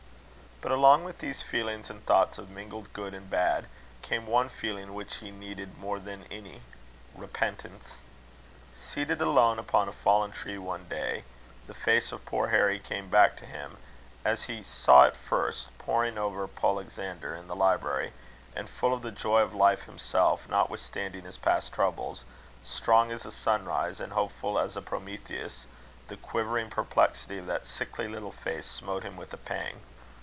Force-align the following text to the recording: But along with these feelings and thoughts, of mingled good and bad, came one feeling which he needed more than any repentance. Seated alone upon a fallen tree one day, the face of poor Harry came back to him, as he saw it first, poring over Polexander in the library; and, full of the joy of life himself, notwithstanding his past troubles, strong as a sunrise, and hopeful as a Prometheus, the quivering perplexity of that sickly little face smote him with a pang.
But 0.63 0.71
along 0.71 1.05
with 1.05 1.17
these 1.17 1.41
feelings 1.41 1.89
and 1.89 2.05
thoughts, 2.05 2.37
of 2.37 2.51
mingled 2.51 2.93
good 2.93 3.15
and 3.15 3.27
bad, 3.27 3.65
came 4.03 4.27
one 4.27 4.47
feeling 4.47 4.93
which 4.93 5.15
he 5.15 5.31
needed 5.31 5.79
more 5.79 5.97
than 5.97 6.27
any 6.29 6.61
repentance. 7.15 7.97
Seated 8.75 9.21
alone 9.21 9.57
upon 9.57 9.89
a 9.89 9.91
fallen 9.91 10.31
tree 10.31 10.59
one 10.59 10.87
day, 10.87 11.23
the 11.65 11.73
face 11.73 12.11
of 12.11 12.25
poor 12.27 12.49
Harry 12.49 12.77
came 12.77 13.09
back 13.09 13.35
to 13.37 13.45
him, 13.47 13.77
as 14.23 14.43
he 14.43 14.61
saw 14.63 15.05
it 15.05 15.17
first, 15.17 15.75
poring 15.79 16.19
over 16.19 16.47
Polexander 16.47 17.33
in 17.35 17.47
the 17.47 17.55
library; 17.55 18.13
and, 18.55 18.69
full 18.69 18.93
of 18.93 19.01
the 19.01 19.09
joy 19.11 19.41
of 19.41 19.55
life 19.55 19.85
himself, 19.85 20.47
notwithstanding 20.47 21.23
his 21.23 21.39
past 21.39 21.73
troubles, 21.73 22.23
strong 22.63 23.11
as 23.11 23.25
a 23.25 23.31
sunrise, 23.31 23.99
and 23.99 24.13
hopeful 24.13 24.59
as 24.59 24.77
a 24.77 24.81
Prometheus, 24.83 25.65
the 26.07 26.17
quivering 26.17 26.69
perplexity 26.69 27.39
of 27.39 27.47
that 27.47 27.65
sickly 27.65 28.07
little 28.07 28.31
face 28.31 28.67
smote 28.69 29.01
him 29.01 29.17
with 29.17 29.33
a 29.33 29.37
pang. 29.37 29.79